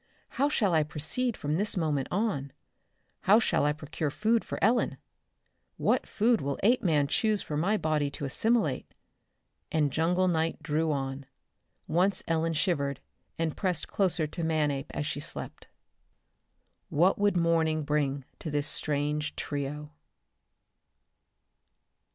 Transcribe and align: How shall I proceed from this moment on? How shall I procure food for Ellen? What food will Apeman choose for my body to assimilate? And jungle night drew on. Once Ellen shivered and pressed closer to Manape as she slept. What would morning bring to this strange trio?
How 0.29 0.49
shall 0.49 0.73
I 0.73 0.81
proceed 0.81 1.37
from 1.37 1.57
this 1.57 1.77
moment 1.77 2.07
on? 2.09 2.51
How 3.25 3.37
shall 3.37 3.65
I 3.65 3.71
procure 3.71 4.09
food 4.09 4.43
for 4.43 4.57
Ellen? 4.59 4.97
What 5.77 6.07
food 6.07 6.41
will 6.41 6.57
Apeman 6.63 7.05
choose 7.07 7.43
for 7.43 7.55
my 7.55 7.77
body 7.77 8.09
to 8.09 8.25
assimilate? 8.25 8.95
And 9.71 9.93
jungle 9.93 10.27
night 10.27 10.63
drew 10.63 10.91
on. 10.91 11.27
Once 11.87 12.23
Ellen 12.27 12.53
shivered 12.53 12.99
and 13.37 13.55
pressed 13.55 13.87
closer 13.87 14.25
to 14.25 14.43
Manape 14.43 14.89
as 14.89 15.05
she 15.05 15.19
slept. 15.19 15.67
What 16.89 17.19
would 17.19 17.37
morning 17.37 17.83
bring 17.83 18.25
to 18.39 18.49
this 18.49 18.65
strange 18.67 19.35
trio? 19.35 19.91